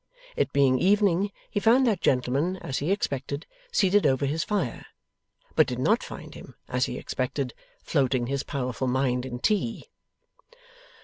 It 0.35 0.51
being 0.51 0.79
evening, 0.79 1.31
he 1.51 1.59
found 1.59 1.85
that 1.85 2.01
gentleman, 2.01 2.57
as 2.57 2.79
he 2.79 2.91
expected, 2.91 3.45
seated 3.71 4.07
over 4.07 4.25
his 4.25 4.43
fire; 4.43 4.87
but 5.53 5.67
did 5.67 5.77
not 5.77 6.01
find 6.01 6.33
him, 6.33 6.55
as 6.67 6.85
he 6.85 6.97
expected, 6.97 7.53
floating 7.83 8.25
his 8.25 8.41
powerful 8.41 8.87
mind 8.87 9.27
in 9.27 9.37
tea. 9.37 9.91